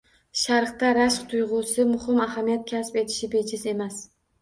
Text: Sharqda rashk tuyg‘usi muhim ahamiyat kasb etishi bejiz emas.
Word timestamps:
Sharqda 0.43 0.93
rashk 0.99 1.27
tuyg‘usi 1.35 1.87
muhim 1.91 2.25
ahamiyat 2.27 2.67
kasb 2.75 3.01
etishi 3.07 3.33
bejiz 3.39 3.71
emas. 3.77 4.05